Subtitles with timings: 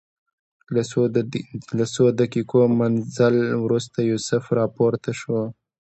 [1.79, 5.37] له څو دقیقو مزل وروسته یوسف راپورته شو.